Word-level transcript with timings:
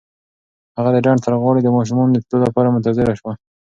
هغه 0.77 0.89
د 0.93 0.97
ډنډ 1.05 1.19
تر 1.25 1.33
غاړې 1.41 1.61
د 1.63 1.69
ماشومانو 1.77 2.11
د 2.13 2.19
تلو 2.27 2.39
لپاره 2.47 2.73
منتظره 2.73 3.13
شوه. 3.19 3.33